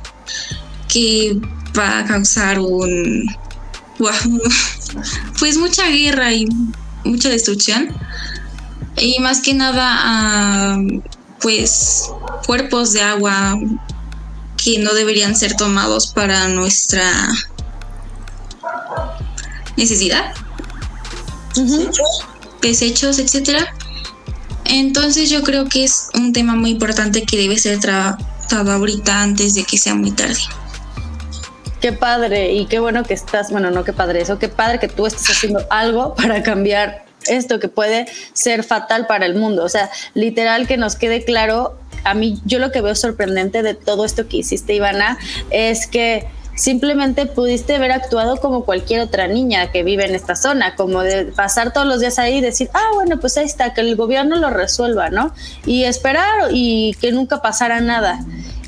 que 0.88 1.40
va 1.78 2.00
a 2.00 2.06
causar 2.06 2.60
un, 2.60 3.30
pues 5.40 5.58
mucha 5.60 5.88
guerra 5.88 6.34
y 6.34 6.48
mucha 7.04 7.30
destrucción. 7.30 7.96
Y 8.98 9.20
más 9.20 9.40
que 9.40 9.54
nada, 9.54 10.80
pues 11.40 12.10
cuerpos 12.48 12.92
de 12.94 13.04
agua 13.04 13.56
que 14.58 14.80
no 14.80 14.96
deberían 14.96 15.36
ser 15.36 15.56
tomados 15.56 16.08
para 16.08 16.48
nuestra 16.48 17.12
necesidad. 19.78 20.34
Desechos, 22.62 23.20
etcétera. 23.20 23.74
Entonces 24.66 25.30
yo 25.30 25.42
creo 25.44 25.66
que 25.68 25.84
es 25.84 26.10
un 26.14 26.34
tema 26.34 26.56
muy 26.56 26.72
importante 26.72 27.24
que 27.24 27.38
debe 27.38 27.58
ser 27.58 27.80
tratado 27.80 28.72
ahorita 28.72 29.22
antes 29.22 29.56
de 29.56 29.64
que 29.64 29.78
sea 29.78 29.96
muy 29.96 30.12
tarde. 30.12 30.40
Qué 31.82 31.94
padre 31.94 32.54
y 32.54 32.66
qué 32.66 32.80
bueno 32.80 33.04
que 33.04 33.14
estás, 33.14 33.52
bueno, 33.52 33.72
no 33.72 33.84
qué 33.84 33.94
padre 33.94 34.22
eso, 34.22 34.38
qué 34.38 34.50
padre 34.50 34.80
que 34.80 34.90
tú 34.90 35.08
estés 35.08 35.30
haciendo 35.30 35.66
algo 35.70 36.14
para 36.16 36.44
cambiar 36.44 37.06
esto 37.28 37.60
que 37.60 37.70
puede 37.70 38.08
ser 38.34 38.64
fatal 38.64 39.08
para 39.08 39.26
el 39.26 39.36
mundo. 39.36 39.64
O 39.64 39.70
sea, 39.70 39.90
literal 40.14 40.68
que 40.68 40.78
nos 40.78 40.96
quede 40.96 41.24
claro, 41.24 41.78
a 42.04 42.14
mí 42.14 42.42
yo 42.46 42.60
lo 42.60 42.72
que 42.72 42.82
veo 42.82 42.96
sorprendente 42.96 43.64
de 43.64 43.74
todo 43.74 44.06
esto 44.06 44.28
que 44.28 44.38
hiciste, 44.38 44.74
Ivana, 44.74 45.18
es 45.52 45.88
que 45.88 46.28
simplemente 46.60 47.26
pudiste 47.26 47.76
haber 47.76 47.94
actuado 47.94 48.36
como 48.42 48.66
cualquier 48.66 49.00
otra 49.00 49.30
niña 49.30 49.72
que 49.72 49.82
vive 49.82 50.06
en 50.06 50.14
esta 50.14 50.36
zona, 50.36 50.76
como 50.76 51.04
de 51.04 51.28
pasar 51.28 51.72
todos 51.72 51.88
los 51.88 52.02
días 52.02 52.20
ahí 52.20 52.40
y 52.40 52.42
decir, 52.42 52.70
ah, 52.74 52.92
bueno, 52.96 53.18
pues 53.18 53.38
ahí 53.38 53.46
está, 53.46 53.74
que 53.74 53.80
el 53.80 53.96
gobierno 53.96 54.36
lo 54.36 54.50
resuelva, 54.50 55.10
¿no? 55.10 55.34
Y 55.66 55.86
esperar 55.86 56.50
y 56.52 56.96
que 57.00 57.14
nunca 57.14 57.42
pasara 57.42 57.80
nada 57.80 58.20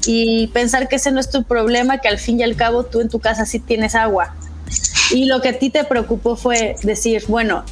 y 0.05 0.47
pensar 0.47 0.87
que 0.87 0.95
ese 0.95 1.11
no 1.11 1.19
es 1.19 1.29
tu 1.29 1.43
problema, 1.43 1.97
que 1.97 2.07
al 2.07 2.17
fin 2.17 2.39
y 2.39 2.43
al 2.43 2.55
cabo 2.55 2.85
tú 2.85 3.01
en 3.01 3.09
tu 3.09 3.19
casa 3.19 3.45
sí 3.45 3.59
tienes 3.59 3.93
agua. 3.93 4.35
Y 5.11 5.25
lo 5.25 5.41
que 5.41 5.49
a 5.49 5.59
ti 5.59 5.69
te 5.69 5.83
preocupó 5.83 6.37
fue 6.37 6.77
decir, 6.83 7.25
bueno, 7.27 7.65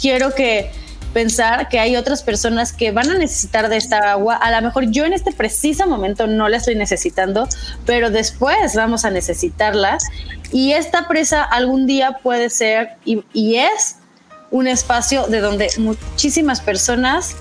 quiero 0.00 0.34
que 0.34 0.72
pensar 1.14 1.68
que 1.68 1.78
hay 1.78 1.96
otras 1.96 2.22
personas 2.22 2.72
que 2.74 2.90
van 2.90 3.08
a 3.08 3.14
necesitar 3.14 3.70
de 3.70 3.78
esta 3.78 4.10
agua. 4.10 4.34
A 4.34 4.50
lo 4.50 4.60
mejor 4.60 4.90
yo 4.90 5.06
en 5.06 5.14
este 5.14 5.32
preciso 5.32 5.86
momento 5.86 6.26
no 6.26 6.48
la 6.50 6.58
estoy 6.58 6.74
necesitando, 6.74 7.48
pero 7.86 8.10
después 8.10 8.74
vamos 8.74 9.06
a 9.06 9.10
necesitarla. 9.10 9.96
Y 10.52 10.72
esta 10.72 11.08
presa 11.08 11.42
algún 11.42 11.86
día 11.86 12.18
puede 12.22 12.50
ser 12.50 12.96
y, 13.04 13.24
es 13.54 13.96
un 14.50 14.66
espacio 14.66 15.26
de 15.28 15.40
donde 15.40 15.70
muchísimas 15.78 16.60
personas 16.60 17.36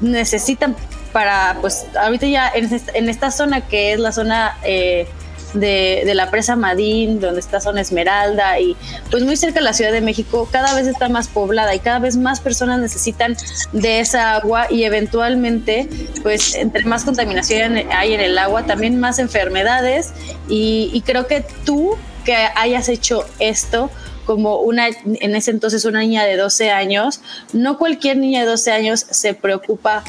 necesitan 0.00 0.74
para, 1.12 1.58
pues 1.60 1.86
ahorita 1.96 2.26
ya 2.26 2.50
en, 2.52 3.08
esta 3.08 3.30
zona 3.30 3.60
que 3.60 3.92
es 3.92 4.00
la 4.00 4.10
zona 4.10 4.56
eh, 4.64 5.06
de, 5.54 6.10
la 6.14 6.30
presa 6.30 6.56
Madín, 6.56 7.20
donde 7.20 7.40
está 7.40 7.60
zona 7.60 7.80
Esmeralda 7.80 8.60
y 8.60 8.76
pues 9.10 9.24
muy 9.24 9.36
cerca 9.36 9.60
de 9.60 9.64
la 9.64 9.72
Ciudad 9.72 9.92
de 9.92 10.00
México, 10.00 10.48
cada 10.50 10.74
vez 10.74 10.86
está 10.86 11.08
más 11.08 11.28
poblada 11.28 11.74
y 11.74 11.78
cada 11.78 11.98
vez 11.98 12.16
más 12.16 12.40
personas 12.40 12.80
necesitan 12.80 13.36
de 13.72 14.00
esa 14.00 14.34
agua 14.34 14.66
y 14.70 14.84
eventualmente, 14.84 15.88
pues 16.22 16.54
entre 16.54 16.84
más 16.84 17.04
contaminación 17.04 17.76
hay 17.90 18.14
en 18.14 18.20
el 18.20 18.38
agua, 18.38 18.66
también 18.66 18.98
más 19.00 19.18
enfermedades 19.18 20.12
y, 20.48 21.02
creo 21.04 21.26
que 21.26 21.44
tú 21.64 21.96
que 22.24 22.34
hayas 22.34 22.88
hecho 22.88 23.26
esto, 23.38 23.90
como 24.24 24.60
una, 24.60 24.88
en 24.88 25.36
ese 25.36 25.50
entonces 25.50 25.84
una 25.84 26.00
niña 26.00 26.24
de 26.24 26.36
12 26.36 26.70
años, 26.70 27.20
no 27.52 27.76
cualquier 27.76 28.16
niña 28.16 28.40
de 28.40 28.46
12 28.46 28.72
años 28.72 29.06
se 29.10 29.34
preocupa 29.34 30.02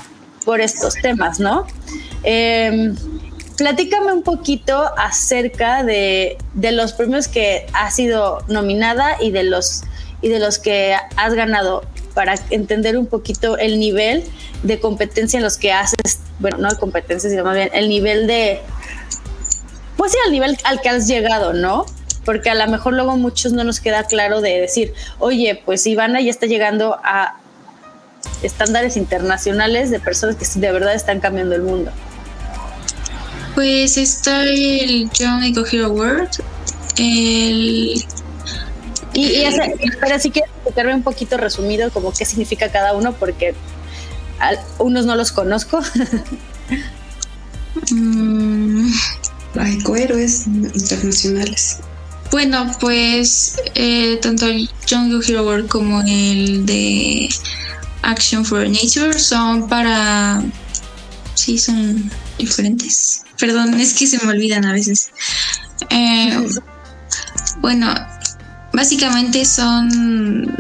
por 0.45 0.61
estos 0.61 0.93
temas, 0.95 1.39
¿no? 1.39 1.67
Em, 2.23 2.95
platícame 3.57 4.13
un 4.13 4.23
poquito 4.23 4.83
acerca 4.97 5.83
de, 5.83 6.37
los 6.55 6.93
premios 6.93 7.27
que 7.27 7.65
has 7.73 7.95
sido 7.95 8.39
nominada 8.47 9.17
y 9.21 9.31
de 9.31 9.43
los 9.43 9.83
y 10.21 10.29
de 10.29 10.39
los 10.39 10.57
que 10.59 10.95
has 11.17 11.33
ganado 11.33 11.83
para 12.13 12.35
entender 12.49 12.97
un 12.97 13.05
poquito 13.05 13.57
el 13.57 13.79
nivel 13.79 14.23
de 14.63 14.79
competencia 14.79 15.37
en 15.37 15.43
los 15.43 15.57
que 15.57 15.71
haces, 15.71 16.19
bueno, 16.39 16.57
no 16.57 16.69
de 16.69 16.77
competencia, 16.77 17.29
sino 17.29 17.43
más 17.43 17.55
bien 17.55 17.69
el 17.73 17.89
nivel 17.89 18.25
de, 18.25 18.61
pues 19.97 20.13
sí, 20.13 20.17
al 20.25 20.31
nivel 20.31 20.57
al 20.63 20.81
que 20.81 20.89
has 20.89 21.07
llegado, 21.07 21.53
¿no? 21.53 21.85
Porque 22.23 22.49
a 22.49 22.55
lo 22.55 22.65
mejor 22.67 22.93
luego 22.93 23.17
muchos 23.17 23.51
no 23.51 23.63
nos 23.63 23.79
queda 23.79 24.05
claro 24.05 24.41
de 24.41 24.61
decir, 24.61 24.93
oye, 25.19 25.61
pues 25.63 25.85
Ivana 25.85 26.21
ya 26.21 26.31
está 26.31 26.47
llegando 26.47 26.97
a 27.03 27.37
estándares 28.41 28.97
internacionales 28.97 29.91
de 29.91 29.99
personas 29.99 30.35
que 30.35 30.45
de 30.59 30.71
verdad 30.71 30.95
están 30.95 31.19
cambiando 31.19 31.55
el 31.55 31.61
mundo? 31.61 31.91
Pues 33.55 33.97
está 33.97 34.43
el 34.43 35.09
John 35.17 35.43
Eco 35.43 35.65
Hero 35.65 35.87
Award, 35.87 36.29
el... 36.97 38.05
Y, 39.13 39.27
y 39.27 39.45
ese, 39.45 39.73
pero 40.01 40.19
si 40.19 40.29
quieres 40.29 40.51
explicarme 40.55 40.93
un 40.93 41.03
poquito 41.03 41.37
resumido 41.37 41.89
como 41.91 42.11
qué 42.11 42.25
significa 42.25 42.69
cada 42.69 42.93
uno, 42.93 43.13
porque 43.13 43.55
unos 44.79 45.05
no 45.05 45.15
los 45.15 45.31
conozco. 45.31 45.81
mm, 47.91 48.91
ecohéroes 49.55 50.47
internacionales. 50.47 51.77
Bueno, 52.31 52.69
pues 52.79 53.57
eh, 53.75 54.17
tanto 54.21 54.47
el 54.47 54.69
John 54.89 55.21
Hero 55.25 55.39
Award 55.39 55.67
como 55.67 56.01
el 56.01 56.65
de 56.65 57.29
Action 58.01 58.43
for 58.43 58.67
Nature 58.67 59.17
son 59.17 59.69
para... 59.69 60.43
Sí, 61.35 61.57
son 61.57 62.11
diferentes. 62.37 63.24
Perdón, 63.39 63.79
es 63.79 63.93
que 63.93 64.07
se 64.07 64.23
me 64.25 64.31
olvidan 64.31 64.65
a 64.65 64.73
veces. 64.73 65.09
Eh, 65.89 66.47
bueno, 67.59 67.93
básicamente 68.75 69.45
son 69.45 69.87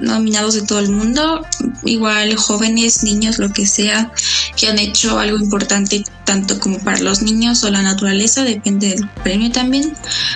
nominados 0.01 0.55
de 0.55 0.61
todo 0.61 0.79
el 0.79 0.89
mundo, 0.89 1.45
igual 1.83 2.35
jóvenes, 2.35 3.03
niños, 3.03 3.39
lo 3.39 3.51
que 3.51 3.65
sea, 3.65 4.11
que 4.57 4.67
han 4.67 4.79
hecho 4.79 5.19
algo 5.19 5.37
importante 5.37 6.03
tanto 6.23 6.59
como 6.59 6.79
para 6.79 6.99
los 6.99 7.21
niños 7.21 7.63
o 7.63 7.69
la 7.69 7.81
naturaleza, 7.81 8.43
depende 8.43 8.89
del 8.89 9.09
premio 9.23 9.51
también, 9.51 9.95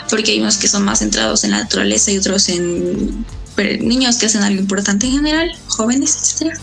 porque 0.09 0.31
hay 0.31 0.41
unos 0.41 0.57
que 0.57 0.67
son 0.67 0.83
más 0.83 0.99
centrados 0.99 1.43
en 1.43 1.51
la 1.51 1.59
naturaleza 1.63 2.11
y 2.11 2.17
otros 2.17 2.49
en 2.49 3.25
niños 3.81 4.17
que 4.17 4.27
hacen 4.27 4.43
algo 4.43 4.59
importante 4.61 5.07
en 5.07 5.13
general, 5.13 5.51
jóvenes, 5.67 6.17
etcétera. 6.21 6.59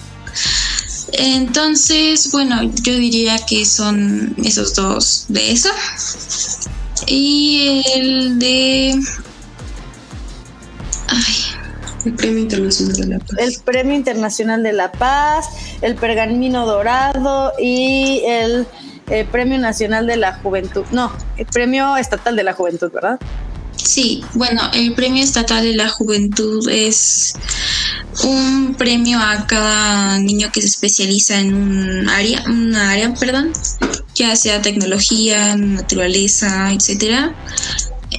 Entonces, 1.12 2.30
bueno, 2.32 2.62
yo 2.82 2.96
diría 2.96 3.38
que 3.38 3.64
son 3.64 4.34
esos 4.42 4.74
dos 4.74 5.26
de 5.28 5.52
eso. 5.52 5.70
Y 7.06 7.82
el 7.94 8.38
de... 8.38 9.00
El 12.04 12.14
Premio 12.14 12.38
Internacional 12.38 12.96
de 12.96 13.06
la 13.06 13.18
Paz. 13.18 13.38
El 13.38 13.56
Premio 13.64 13.94
Internacional 13.94 14.62
de 14.62 14.72
la 14.72 14.92
Paz, 14.92 15.46
el 15.80 15.96
Pergamino 15.96 16.66
Dorado 16.66 17.52
y 17.60 18.22
el, 18.26 18.66
el 19.10 19.26
Premio 19.26 19.58
Nacional 19.58 20.06
de 20.06 20.16
la 20.16 20.34
Juventud. 20.34 20.84
No, 20.92 21.12
el 21.36 21.46
Premio 21.46 21.96
Estatal 21.96 22.36
de 22.36 22.44
la 22.44 22.52
Juventud, 22.52 22.92
¿verdad? 22.92 23.18
Sí, 23.76 24.24
bueno, 24.34 24.62
el 24.74 24.94
Premio 24.94 25.22
Estatal 25.22 25.64
de 25.64 25.74
la 25.74 25.88
Juventud 25.88 26.68
es 26.68 27.34
un 28.24 28.74
premio 28.76 29.18
a 29.18 29.46
cada 29.46 30.18
niño 30.18 30.50
que 30.52 30.60
se 30.60 30.68
especializa 30.68 31.38
en 31.40 31.54
un 31.54 32.08
área, 32.08 32.44
una 32.46 32.90
área, 32.90 33.12
perdón, 33.14 33.52
ya 34.14 34.34
sea 34.36 34.62
tecnología, 34.62 35.56
naturaleza, 35.56 36.72
etcétera. 36.72 37.34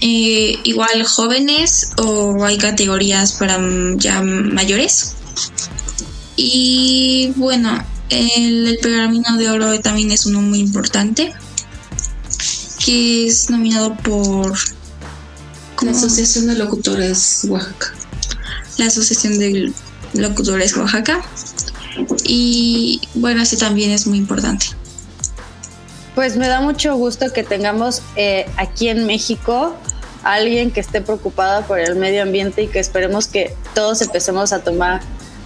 Eh, 0.01 0.59
igual 0.63 1.03
jóvenes 1.05 1.91
o 1.97 2.43
hay 2.45 2.57
categorías 2.57 3.33
para 3.33 3.57
ya 3.95 4.21
mayores. 4.21 5.13
Y 6.35 7.33
bueno, 7.35 7.83
el, 8.09 8.67
el 8.67 8.77
pergamino 8.77 9.37
de 9.37 9.49
oro 9.49 9.79
también 9.79 10.11
es 10.11 10.25
uno 10.25 10.41
muy 10.41 10.59
importante, 10.59 11.33
que 12.85 13.27
es 13.27 13.49
nominado 13.49 13.97
por 13.97 14.55
la 15.81 15.91
Asociación 15.91 16.47
de 16.47 16.55
Locutores 16.55 17.45
Oaxaca. 17.49 17.93
La 18.77 18.85
Asociación 18.85 19.39
de 19.39 19.73
Locutores 20.17 20.75
Oaxaca. 20.75 21.21
Y 22.23 23.01
bueno, 23.15 23.41
ese 23.41 23.57
también 23.57 23.91
es 23.91 24.07
muy 24.07 24.17
importante. 24.17 24.67
Pues 26.15 26.35
me 26.35 26.47
da 26.47 26.61
mucho 26.61 26.95
gusto 26.95 27.31
que 27.33 27.43
tengamos 27.43 28.01
eh, 28.15 28.47
aquí 28.57 28.89
en 28.89 29.05
México 29.05 29.75
alguien 30.23 30.71
que 30.71 30.79
esté 30.79 31.01
preocupado 31.01 31.63
por 31.63 31.79
el 31.79 31.95
medio 31.95 32.23
ambiente 32.23 32.63
y 32.63 32.67
que 32.67 32.79
esperemos 32.79 33.27
que 33.27 33.55
todos 33.73 34.01
empecemos 34.01 34.51
a 34.51 34.59
tomar 34.59 35.01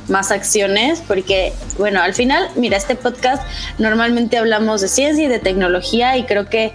más 0.08 0.32
acciones, 0.32 1.02
porque 1.08 1.54
bueno, 1.78 2.02
al 2.02 2.14
final, 2.14 2.50
mira, 2.56 2.78
este 2.78 2.96
podcast 2.96 3.44
normalmente 3.78 4.38
hablamos 4.38 4.82
de 4.82 4.88
ciencia 4.88 5.26
y 5.26 5.28
de 5.28 5.40
tecnología 5.40 6.18
y 6.18 6.26
creo 6.26 6.50
que 6.50 6.74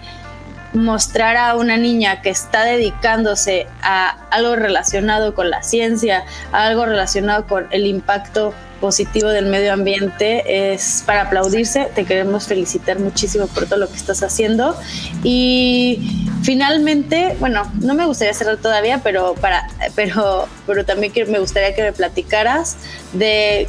mostrar 0.73 1.37
a 1.37 1.57
una 1.57 1.77
niña 1.77 2.23
que 2.23 2.31
está 2.31 2.65
dedicándose 2.65 3.67
a 3.83 4.17
algo 4.31 4.57
relacionado 4.57 5.35
con 5.35 5.51
la 5.51 5.63
ciencia, 5.63 6.25
a 6.53 6.67
algo 6.67 6.87
relacionado 6.87 7.47
con 7.47 7.67
el 7.71 7.87
impacto 7.87 8.55
positivo 8.81 9.29
del 9.29 9.47
medio 9.47 9.73
ambiente 9.73 10.73
es 10.73 11.03
para 11.07 11.23
aplaudirse. 11.23 11.89
Te 11.95 12.05
queremos 12.05 12.47
felicitar 12.47 12.99
muchísimo 12.99 13.47
por 13.47 13.67
todo 13.67 13.79
lo 13.79 13.89
que 13.89 13.97
estás 13.97 14.23
haciendo. 14.23 14.77
Y 15.23 16.29
finalmente, 16.43 17.37
bueno, 17.41 17.71
no 17.81 17.95
me 17.95 18.07
gustaría 18.07 18.35
cerrar 18.35 18.59
todavía, 18.59 19.01
pero 19.03 19.35
para, 19.35 19.69
pero, 19.95 20.49
pero 20.67 20.85
también 20.85 21.13
me 21.29 21.39
gustaría 21.39 21.75
que 21.75 21.83
me 21.83 21.93
platicaras 21.93 22.77
de 23.13 23.69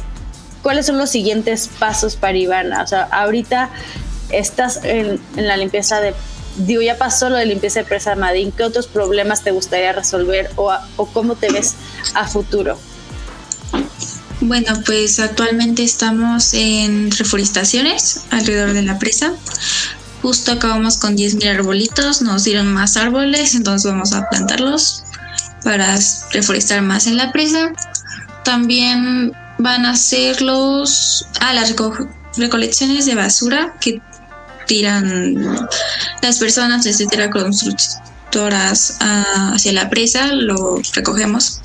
cuáles 0.62 0.86
son 0.86 0.98
los 0.98 1.10
siguientes 1.10 1.70
pasos 1.78 2.16
para 2.16 2.36
Ivana. 2.36 2.82
O 2.82 2.86
sea, 2.86 3.02
ahorita 3.04 3.70
estás 4.30 4.80
en, 4.84 5.20
la 5.36 5.56
limpieza 5.56 6.00
de 6.00 6.14
digo, 6.58 6.82
ya 6.82 6.98
pasó 6.98 7.30
lo 7.30 7.36
de 7.36 7.46
limpieza 7.46 7.80
de 7.80 7.86
presa 7.86 8.14
Madín, 8.16 8.52
¿qué 8.52 8.64
otros 8.64 8.86
problemas 8.86 9.42
te 9.42 9.50
gustaría 9.50 9.92
resolver 9.92 10.50
o, 10.56 10.72
cómo 11.12 11.36
te 11.36 11.50
ves 11.50 11.74
a 12.14 12.26
futuro? 12.26 12.78
Bueno, 14.40 14.72
pues 14.86 15.18
actualmente 15.18 15.82
estamos 15.82 16.54
en 16.54 17.10
reforestaciones 17.10 18.22
alrededor 18.30 18.72
de 18.72 18.82
la 18.82 18.98
presa. 18.98 19.32
Justo 20.22 20.52
acabamos 20.52 20.96
con 20.96 21.16
10.000 21.16 21.48
arbolitos, 21.48 22.22
nos 22.22 22.44
dieron 22.44 22.72
más 22.72 22.96
árboles, 22.96 23.54
entonces 23.54 23.90
vamos 23.90 24.12
a 24.12 24.28
plantarlos 24.28 25.04
para 25.64 25.98
reforestar 26.32 26.82
más 26.82 27.06
en 27.06 27.16
la 27.16 27.32
presa. 27.32 27.72
También 28.44 29.32
van 29.58 29.86
a 29.86 29.96
ser 29.96 30.40
los... 30.42 31.26
Ah, 31.40 31.52
las 31.52 31.74
recolecciones 32.36 33.06
de 33.06 33.14
basura 33.14 33.74
que 33.80 34.00
tiran 34.68 35.68
las 36.22 36.38
personas, 36.38 36.86
etcétera, 36.86 37.30
constructoras 37.30 38.98
ah, 39.00 39.52
hacia 39.54 39.72
la 39.72 39.90
presa, 39.90 40.32
lo 40.32 40.80
recogemos 40.94 41.60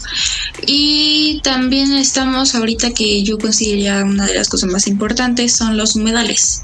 y 0.66 1.42
también 1.44 1.94
estamos 1.94 2.56
ahorita 2.56 2.92
que 2.92 3.24
yo 3.24 3.38
consideraría 3.38 4.04
una 4.04 4.26
de 4.26 4.36
las 4.36 4.50
cosas 4.50 4.70
más 4.70 4.88
importantes 4.88 5.56
son 5.56 5.78
los 5.78 5.96
humedales. 5.96 6.62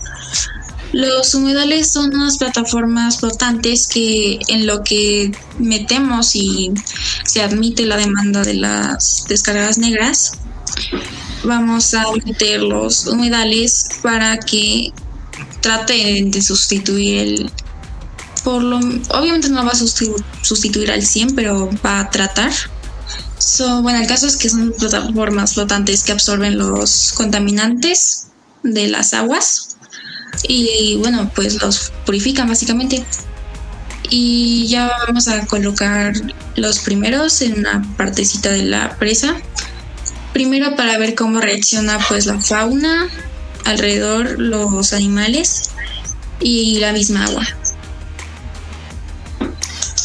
Los 0.91 1.35
humedales 1.35 1.91
son 1.91 2.15
unas 2.15 2.37
plataformas 2.37 3.19
flotantes 3.19 3.87
que 3.87 4.39
en 4.47 4.65
lo 4.65 4.83
que 4.83 5.31
metemos 5.59 6.35
y 6.35 6.71
se 7.25 7.43
admite 7.43 7.85
la 7.85 7.97
demanda 7.97 8.43
de 8.43 8.55
las 8.55 9.25
descargas 9.27 9.77
negras, 9.77 10.33
vamos 11.43 11.93
a 11.93 12.05
meter 12.25 12.61
los 12.61 13.05
humedales 13.05 13.87
para 14.01 14.39
que 14.39 14.91
traten 15.61 16.31
de 16.31 16.41
sustituir 16.41 17.19
el 17.19 17.51
por 18.43 18.63
lo 18.63 18.77
obviamente 18.77 19.49
no 19.49 19.65
va 19.65 19.71
a 19.71 19.75
sustituir, 19.75 20.91
al 20.91 21.03
100 21.03 21.35
pero 21.35 21.69
va 21.85 21.99
a 21.99 22.09
tratar 22.09 22.51
bueno, 23.81 23.99
el 23.99 24.07
caso 24.07 24.27
es 24.27 24.37
que 24.37 24.49
son 24.49 24.73
plataformas 24.77 25.53
flotantes 25.53 26.03
que 26.03 26.11
absorben 26.11 26.57
los 26.57 27.13
contaminantes 27.13 28.27
de 28.63 28.87
las 28.87 29.13
aguas 29.13 29.77
y 30.47 30.97
bueno, 30.97 31.31
pues 31.35 31.61
los 31.61 31.91
purifican 32.05 32.47
básicamente. 32.47 33.03
Y 34.09 34.67
ya 34.67 34.91
vamos 35.07 35.27
a 35.27 35.45
colocar 35.45 36.13
los 36.55 36.79
primeros 36.79 37.41
en 37.41 37.59
una 37.59 37.85
partecita 37.97 38.49
de 38.49 38.63
la 38.63 38.97
presa. 38.97 39.35
Primero 40.33 40.75
para 40.75 40.97
ver 40.97 41.15
cómo 41.15 41.41
reacciona 41.41 41.99
pues 42.07 42.25
la 42.25 42.39
fauna 42.39 43.09
alrededor, 43.69 44.39
los 44.39 44.93
animales 44.93 45.71
y 46.39 46.79
la 46.79 46.91
misma 46.91 47.25
agua. 47.25 47.45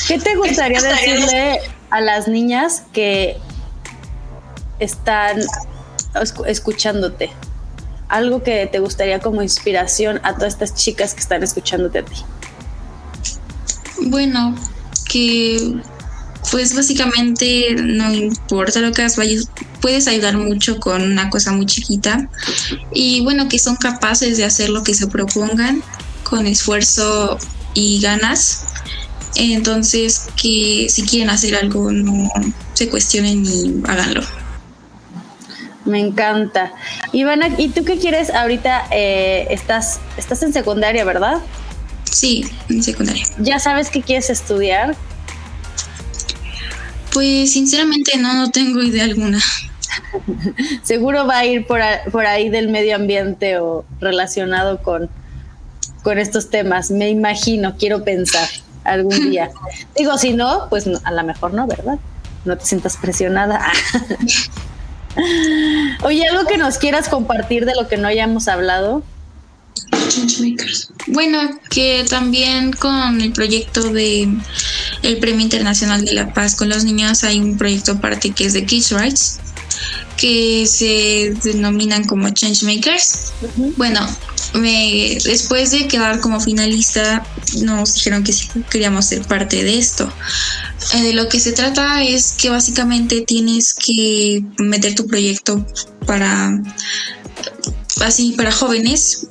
¿Qué 0.07 0.19
te 0.19 0.37
gustaría 0.37 0.81
decirle 0.83 1.61
a 1.91 2.01
las 2.01 2.29
niñas 2.29 2.83
que 2.93 3.39
están 4.79 5.41
escuchándote? 6.47 7.31
Algo 8.09 8.43
que 8.43 8.67
te 8.67 8.81
gustaría 8.81 9.19
como 9.21 9.43
inspiración 9.43 10.21
a 10.23 10.35
todas 10.35 10.53
estas 10.53 10.75
chicas 10.75 11.15
que 11.15 11.21
están 11.21 11.43
escuchándote 11.43 12.01
a 12.01 12.05
ti. 12.05 12.17
Bueno, 14.03 14.55
que 15.09 15.77
pues 16.51 16.75
básicamente 16.75 17.75
no 17.83 18.13
importa 18.13 18.81
lo 18.81 18.93
que 18.93 19.03
hagas, 19.03 19.17
puedes 19.81 20.07
ayudar 20.07 20.37
mucho 20.37 20.79
con 20.79 21.03
una 21.03 21.31
cosa 21.31 21.53
muy 21.53 21.67
chiquita 21.67 22.29
y 22.93 23.23
bueno, 23.23 23.49
que 23.49 23.59
son 23.59 23.77
capaces 23.77 24.37
de 24.37 24.45
hacer 24.45 24.71
lo 24.71 24.83
que 24.83 24.95
se 24.95 25.07
propongan 25.07 25.83
con 26.23 26.47
esfuerzo 26.47 27.39
y 27.75 28.01
ganas 28.01 28.65
entonces, 29.37 30.29
que 30.41 30.87
si 30.89 31.03
quieren 31.03 31.31
hacer 31.31 31.57
algo, 31.57 31.91
no 31.91 32.31
se 32.75 32.89
cuestionen 32.89 33.45
y 33.45 33.83
háganlo. 33.89 34.23
Me 35.85 36.01
encanta. 36.01 36.73
Ivana, 37.13 37.49
¿y 37.59 37.69
tú 37.69 37.85
qué 37.85 37.99
quieres 37.99 38.31
ahorita? 38.31 38.87
Eh, 38.91 39.47
estás, 39.51 40.01
estás 40.17 40.43
en 40.43 40.53
secundaria, 40.53 41.05
¿verdad? 41.05 41.39
Sí, 42.11 42.47
en 42.69 42.83
secundaria. 42.83 43.25
¿Ya 43.39 43.59
sabes 43.59 43.91
qué 43.91 44.01
quieres 44.01 44.31
estudiar? 44.31 44.97
Pues 47.15 47.53
sinceramente 47.53 48.19
no, 48.19 48.35
no 48.35 48.51
tengo 48.51 48.83
idea 48.83 49.05
alguna. 49.05 49.39
Seguro 50.83 51.27
va 51.27 51.39
a 51.39 51.47
ir 51.47 51.67
por, 51.67 51.81
por 52.11 52.27
ahí 52.27 52.51
del 52.51 52.69
medio 52.69 52.97
ambiente 52.97 53.59
o 53.59 53.85
relacionado 54.01 54.83
con, 54.83 55.09
con 56.03 56.19
estos 56.19 56.51
temas. 56.51 56.91
Me 56.91 57.09
imagino, 57.09 57.77
quiero 57.79 58.05
pensar 58.05 58.49
algún 58.83 59.31
día. 59.31 59.51
Digo, 59.97 60.19
si 60.19 60.33
no, 60.33 60.67
pues 60.69 60.89
a 61.05 61.13
lo 61.13 61.25
mejor 61.25 61.55
no, 61.55 61.67
¿verdad? 61.67 61.99
No 62.45 62.59
te 62.59 62.67
sientas 62.67 62.97
presionada. 62.97 63.65
Oye, 66.03 66.27
algo 66.27 66.45
que 66.47 66.59
nos 66.59 66.79
quieras 66.79 67.09
compartir 67.09 67.65
de 67.65 67.75
lo 67.75 67.89
que 67.89 67.97
no 67.97 68.09
hayamos 68.09 68.49
hablado. 68.49 69.03
Bueno, 71.07 71.61
que 71.71 72.05
también 72.09 72.73
con 72.73 73.21
el 73.21 73.33
proyecto 73.33 73.91
de 73.91 74.29
el 75.03 75.19
Premio 75.19 75.41
Internacional 75.41 76.05
de 76.05 76.15
la 76.15 76.33
Paz 76.33 76.55
con 76.55 76.69
los 76.69 76.85
niños 76.85 77.25
hay 77.25 77.39
un 77.41 77.57
proyecto 77.57 77.93
aparte 77.93 78.31
que 78.31 78.47
es 78.47 78.53
de 78.53 78.65
Kids 78.65 78.93
Rights 78.93 79.41
que 80.17 80.67
se 80.67 81.35
denominan 81.43 82.05
como 82.05 82.31
Changemakers. 82.31 83.33
Bueno, 83.77 84.01
me, 84.55 85.19
después 85.25 85.73
de 85.73 85.89
quedar 85.89 86.21
como 86.21 86.41
finalista, 86.41 87.27
nos 87.63 87.95
dijeron 87.95 88.23
que 88.23 88.33
sí 88.33 88.49
queríamos 88.71 89.07
ser 89.07 89.23
parte 89.23 89.63
de 89.65 89.79
esto. 89.79 90.11
Eh, 90.95 91.03
de 91.03 91.13
lo 91.15 91.29
que 91.29 91.41
se 91.41 91.53
trata 91.53 92.03
es 92.03 92.33
que 92.33 92.51
básicamente 92.51 93.23
tienes 93.23 93.75
que 93.75 94.45
meter 94.59 94.95
tu 94.95 95.07
proyecto 95.07 95.67
para 96.07 96.61
así 98.01 98.33
para 98.33 98.53
jóvenes 98.53 99.27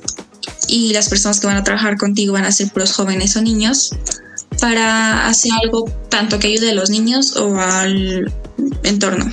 y 0.74 0.92
las 0.92 1.08
personas 1.08 1.38
que 1.38 1.46
van 1.46 1.56
a 1.56 1.62
trabajar 1.62 1.96
contigo 1.96 2.32
van 2.32 2.46
a 2.46 2.50
ser 2.50 2.68
puros 2.68 2.92
jóvenes 2.92 3.36
o 3.36 3.42
niños 3.42 3.92
para 4.60 5.28
hacer 5.28 5.52
algo 5.62 5.84
tanto 6.08 6.40
que 6.40 6.48
ayude 6.48 6.70
a 6.70 6.74
los 6.74 6.90
niños 6.90 7.36
o 7.36 7.56
al 7.60 8.34
entorno. 8.82 9.30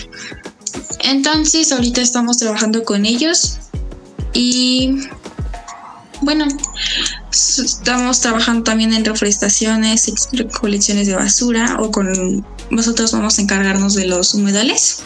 Entonces 1.00 1.72
ahorita 1.72 2.00
estamos 2.00 2.38
trabajando 2.38 2.84
con 2.84 3.08
ellos 3.08 3.58
y 4.34 5.00
bueno, 6.22 6.46
estamos 7.32 8.20
trabajando 8.20 8.62
también 8.62 8.94
en 8.94 9.04
reforestaciones, 9.04 10.14
colecciones 10.60 11.08
de 11.08 11.16
basura 11.16 11.78
o 11.80 11.90
con 11.90 12.46
nosotros 12.70 13.14
vamos 13.14 13.40
a 13.40 13.42
encargarnos 13.42 13.96
de 13.96 14.06
los 14.06 14.36
humedales, 14.36 15.02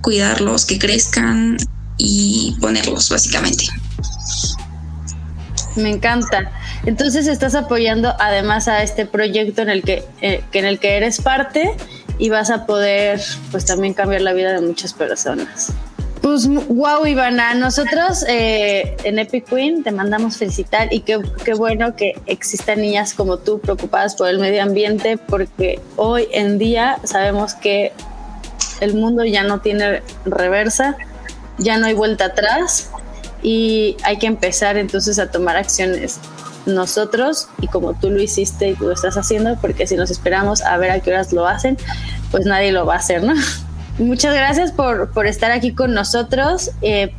cuidarlos, 0.00 0.64
que 0.64 0.78
crezcan 0.78 1.56
y 1.98 2.54
ponerlos 2.60 3.08
básicamente. 3.08 3.66
Me 5.76 5.90
encanta. 5.90 6.50
Entonces 6.86 7.26
estás 7.26 7.54
apoyando 7.54 8.14
además 8.18 8.68
a 8.68 8.82
este 8.82 9.06
proyecto 9.06 9.62
en 9.62 9.70
el 9.70 9.82
que, 9.82 10.04
eh, 10.20 10.42
en 10.52 10.64
el 10.64 10.78
que 10.78 10.96
eres 10.96 11.20
parte 11.20 11.74
y 12.18 12.30
vas 12.30 12.50
a 12.50 12.66
poder 12.66 13.20
pues 13.50 13.66
también 13.66 13.94
cambiar 13.94 14.22
la 14.22 14.32
vida 14.32 14.52
de 14.52 14.60
muchas 14.60 14.94
personas. 14.94 15.72
Pues 16.22 16.48
wow, 16.48 17.06
Ivana, 17.06 17.54
nosotros 17.54 18.24
eh, 18.28 18.96
en 19.04 19.18
Epic 19.18 19.44
Queen 19.44 19.84
te 19.84 19.92
mandamos 19.92 20.36
felicitar 20.36 20.92
y 20.92 21.00
qué, 21.00 21.20
qué 21.44 21.54
bueno 21.54 21.94
que 21.94 22.14
existan 22.26 22.80
niñas 22.80 23.14
como 23.14 23.36
tú 23.36 23.60
preocupadas 23.60 24.16
por 24.16 24.28
el 24.28 24.40
medio 24.40 24.62
ambiente 24.62 25.18
porque 25.18 25.78
hoy 25.94 26.26
en 26.32 26.58
día 26.58 26.98
sabemos 27.04 27.54
que 27.54 27.92
el 28.80 28.94
mundo 28.94 29.24
ya 29.24 29.44
no 29.44 29.60
tiene 29.60 30.02
reversa, 30.24 30.96
ya 31.58 31.78
no 31.78 31.86
hay 31.86 31.94
vuelta 31.94 32.26
atrás 32.26 32.90
y 33.42 33.96
hay 34.04 34.18
que 34.18 34.26
empezar 34.26 34.76
entonces 34.76 35.18
a 35.18 35.30
tomar 35.30 35.56
acciones 35.56 36.18
nosotros 36.66 37.48
y 37.60 37.68
como 37.68 37.94
tú 37.94 38.10
lo 38.10 38.20
hiciste 38.20 38.70
y 38.70 38.74
tú 38.74 38.84
lo 38.84 38.92
estás 38.92 39.16
haciendo, 39.16 39.56
porque 39.60 39.86
si 39.86 39.96
nos 39.96 40.10
esperamos 40.10 40.62
a 40.62 40.76
ver 40.76 40.90
a 40.90 41.00
qué 41.00 41.10
horas 41.10 41.32
lo 41.32 41.46
hacen, 41.46 41.76
pues 42.30 42.44
nadie 42.44 42.72
lo 42.72 42.84
va 42.84 42.94
a 42.94 42.98
hacer, 42.98 43.22
¿no? 43.22 43.34
Muchas 43.98 44.34
gracias 44.34 44.72
por, 44.72 45.10
por 45.12 45.26
estar 45.26 45.52
aquí 45.52 45.72
con 45.72 45.94
nosotros. 45.94 46.70
Eh, 46.82 47.14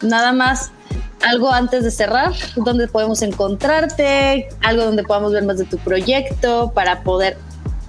nada 0.00 0.32
más 0.32 0.70
algo 1.26 1.52
antes 1.52 1.84
de 1.84 1.90
cerrar, 1.90 2.32
dónde 2.56 2.88
podemos 2.88 3.22
encontrarte, 3.22 4.48
algo 4.62 4.84
donde 4.84 5.02
podamos 5.02 5.32
ver 5.32 5.44
más 5.44 5.58
de 5.58 5.64
tu 5.64 5.78
proyecto 5.78 6.72
para 6.74 7.02
poder 7.02 7.36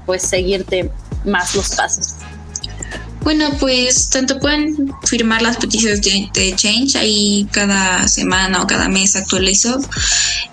pues 0.06 0.24
seguirte 0.24 0.92
más 1.26 1.56
los 1.56 1.76
pasos. 1.76 2.16
Bueno, 3.30 3.52
pues 3.60 4.10
tanto 4.10 4.40
pueden 4.40 4.92
firmar 5.04 5.44
las 5.44 5.58
peticiones 5.58 6.02
de, 6.02 6.56
Change, 6.56 6.96
ahí 6.96 7.48
cada 7.52 8.08
semana 8.08 8.64
o 8.64 8.66
cada 8.66 8.90
mes 8.90 9.16
actualizo 9.16 9.80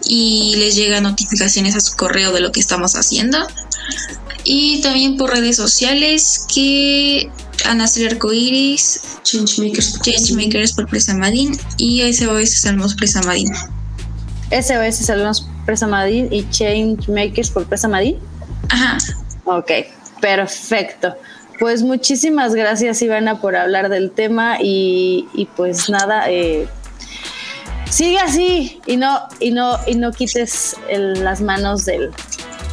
y 0.05 0.57
les 0.59 0.77
llegan 0.77 1.05
notificaciones 1.05 1.75
a 1.75 1.81
su 1.81 1.97
correo 1.97 2.35
de 2.35 2.41
lo 2.41 2.53
que 2.53 2.61
estamos 2.61 2.95
haciendo. 2.95 3.39
Y 4.45 4.83
también 4.83 5.17
por 5.17 5.31
redes 5.31 5.57
sociales 5.57 6.45
que 6.55 7.31
Ana 7.65 7.87
Arcoiris, 8.11 9.01
Changemakers, 9.23 9.99
Changemakers 10.03 10.73
por 10.75 10.87
Presa 10.87 11.15
Madin 11.15 11.59
y 11.79 12.03
SOS 12.13 12.61
Salmos 12.61 12.95
Presa 12.95 13.23
Madin. 13.23 13.55
SOS 14.51 14.97
Salmos 14.97 15.49
Presa 15.65 15.87
Madin 15.87 16.31
y 16.31 16.47
Changemakers 16.51 17.49
por 17.49 17.65
Presa 17.65 17.89
Madin. 17.89 18.19
Ajá. 18.69 18.99
Ok, 19.47 19.71
perfecto. 20.21 21.17
Pues 21.59 21.83
muchísimas 21.83 22.55
gracias 22.55 23.01
Ivana 23.03 23.41
por 23.41 23.57
hablar 23.57 23.89
del 23.89 24.11
tema 24.11 24.59
y, 24.61 25.49
pues 25.57 25.89
nada, 25.89 26.31
eh, 26.31 26.69
sigue 27.91 28.19
así 28.19 28.81
y 28.87 28.97
no, 28.97 29.21
y 29.41 29.53
no, 29.53 29.79
y 29.87 29.95
no 29.95 30.13
quites 30.13 30.77
las 30.91 31.41
manos 31.41 31.85
del, 31.87 32.11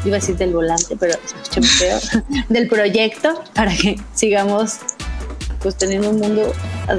iba 0.06 0.18
a 0.18 0.20
decir 0.20 0.36
del 0.36 0.54
volante, 0.54 0.98
pero 1.00 1.18
feo, 1.62 2.00
del 2.50 2.68
proyecto 2.68 3.44
para 3.54 3.76
que 3.76 4.00
sigamos 4.14 4.80
pues 5.62 5.78
teniendo 5.78 6.10
un 6.10 6.20
mundo 6.20 6.54
ah, 6.90 6.98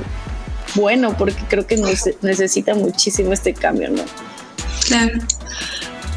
bueno, 0.75 1.17
porque 1.17 1.43
creo 1.49 1.67
que 1.67 1.77
nos 1.77 2.09
necesita 2.23 2.75
muchísimo 2.75 3.33
este 3.33 3.55
cambio, 3.55 3.91
¿no? 3.91 4.03
Claro. 4.87 5.19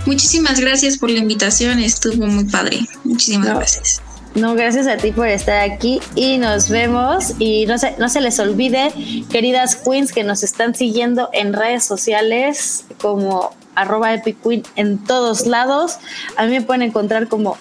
Muchísimas 0.05 0.59
gracias 0.59 0.97
por 0.97 1.09
la 1.09 1.19
invitación, 1.19 1.79
estuvo 1.79 2.25
muy 2.25 2.45
padre. 2.45 2.79
Muchísimas 3.03 3.49
gracias. 3.49 4.01
No, 4.37 4.53
gracias 4.53 4.85
a 4.85 4.97
ti 4.97 5.11
por 5.11 5.27
estar 5.27 5.67
aquí 5.67 5.99
y 6.13 6.37
nos 6.37 6.69
vemos. 6.69 7.33
Y 7.39 7.65
no 7.65 7.79
se, 7.79 7.97
no 7.97 8.07
se 8.07 8.21
les 8.21 8.39
olvide, 8.39 8.93
queridas 9.31 9.75
queens 9.75 10.11
que 10.11 10.23
nos 10.23 10.43
están 10.43 10.75
siguiendo 10.75 11.29
en 11.33 11.53
redes 11.53 11.83
sociales 11.83 12.85
como 13.01 13.51
arroba 13.73 14.13
Epic 14.13 14.37
Queen 14.43 14.63
en 14.75 15.03
todos 15.03 15.47
lados. 15.47 15.97
A 16.35 16.45
mí 16.45 16.51
me 16.51 16.61
pueden 16.61 16.83
encontrar 16.83 17.27
como 17.27 17.57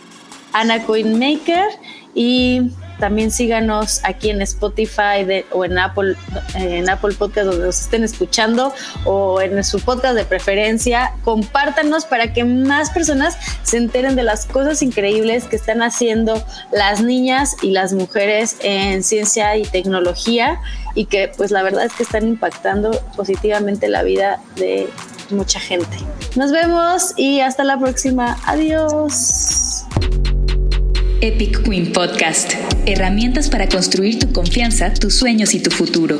Ana 0.53 0.85
Queen 0.85 1.19
Maker 1.19 1.67
y 2.15 2.71
también 2.99 3.31
síganos 3.31 4.01
aquí 4.05 4.31
en 4.31 4.41
Spotify 4.43 5.45
o 5.53 5.65
en 5.65 5.79
Apple, 5.79 6.17
en 6.55 6.89
Apple 6.89 7.15
Podcast 7.15 7.47
donde 7.49 7.67
nos 7.67 7.81
estén 7.81 8.05
escuchando 8.05 8.73
o 9.05 9.41
en 9.41 9.63
su 9.65 9.81
podcast 9.81 10.15
de 10.15 10.25
preferencia. 10.25 11.13
Compártanos 11.25 12.05
para 12.05 12.33
que 12.33 12.45
más 12.45 12.91
personas 12.91 13.37
se 13.63 13.77
enteren 13.77 14.17
de 14.17 14.23
las 14.23 14.47
cosas 14.47 14.83
increíbles 14.83 15.45
que 15.45 15.57
están 15.57 15.83
haciendo 15.83 16.43
las 16.73 17.03
niñas 17.03 17.57
y 17.63 17.71
las 17.71 17.93
mujeres 17.93 18.57
en 18.61 19.03
ciencia 19.03 19.57
y 19.57 19.65
tecnología 19.65 20.61
y 20.95 21.07
que 21.07 21.31
pues 21.37 21.51
la 21.51 21.63
verdad 21.63 21.85
es 21.85 21.93
que 21.93 22.03
están 22.03 22.27
impactando 22.27 22.91
positivamente 23.17 23.89
la 23.89 24.03
vida 24.03 24.41
de 24.57 24.89
mucha 25.31 25.61
gente. 25.61 25.99
Nos 26.37 26.53
vemos 26.53 27.13
y 27.17 27.41
hasta 27.41 27.65
la 27.65 27.79
próxima. 27.79 28.39
Adiós. 28.47 29.76
Epic 31.23 31.63
Queen 31.63 31.93
Podcast. 31.93 32.53
Herramientas 32.85 33.49
para 33.49 33.69
construir 33.69 34.19
tu 34.19 34.33
confianza, 34.33 34.93
tus 34.93 35.15
sueños 35.15 35.55
y 35.55 35.61
tu 35.61 35.71
futuro. 35.71 36.19